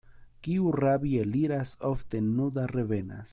Kiu 0.45 0.71
rabi 0.83 1.11
eliras, 1.25 1.75
ofte 1.91 2.23
nuda 2.31 2.65
revenas. 2.77 3.27